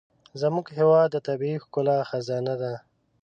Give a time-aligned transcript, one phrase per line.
[0.41, 2.73] زموږ هېواد د طبیعي ښکلا خزانه ده.